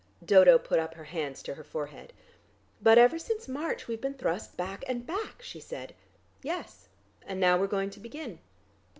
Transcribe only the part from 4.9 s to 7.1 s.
back," she said. "Yes.